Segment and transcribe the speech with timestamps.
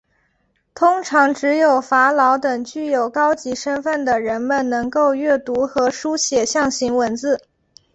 [0.73, 7.39] 通常只有法老等具有高级身份的人们能够阅读和书写象形文字。